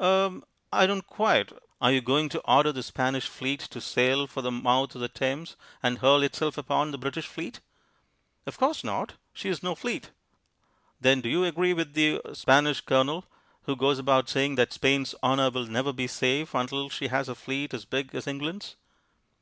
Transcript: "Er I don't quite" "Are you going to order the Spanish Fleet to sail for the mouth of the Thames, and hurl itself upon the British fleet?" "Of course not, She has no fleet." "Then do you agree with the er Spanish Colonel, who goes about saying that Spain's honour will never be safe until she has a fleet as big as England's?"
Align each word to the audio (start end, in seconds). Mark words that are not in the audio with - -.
"Er 0.00 0.40
I 0.72 0.86
don't 0.86 1.06
quite" 1.06 1.52
"Are 1.82 1.92
you 1.92 2.00
going 2.00 2.30
to 2.30 2.40
order 2.50 2.72
the 2.72 2.82
Spanish 2.82 3.26
Fleet 3.28 3.60
to 3.60 3.82
sail 3.82 4.26
for 4.26 4.40
the 4.40 4.50
mouth 4.50 4.94
of 4.94 5.02
the 5.02 5.10
Thames, 5.10 5.56
and 5.82 5.98
hurl 5.98 6.22
itself 6.22 6.56
upon 6.56 6.90
the 6.90 6.96
British 6.96 7.26
fleet?" 7.26 7.60
"Of 8.46 8.56
course 8.56 8.82
not, 8.82 9.16
She 9.34 9.48
has 9.48 9.62
no 9.62 9.74
fleet." 9.74 10.10
"Then 11.02 11.20
do 11.20 11.28
you 11.28 11.44
agree 11.44 11.74
with 11.74 11.92
the 11.92 12.18
er 12.26 12.34
Spanish 12.34 12.80
Colonel, 12.80 13.26
who 13.64 13.76
goes 13.76 13.98
about 13.98 14.30
saying 14.30 14.54
that 14.54 14.72
Spain's 14.72 15.14
honour 15.22 15.50
will 15.50 15.66
never 15.66 15.92
be 15.92 16.06
safe 16.06 16.54
until 16.54 16.88
she 16.88 17.08
has 17.08 17.28
a 17.28 17.34
fleet 17.34 17.74
as 17.74 17.84
big 17.84 18.14
as 18.14 18.26
England's?" 18.26 18.76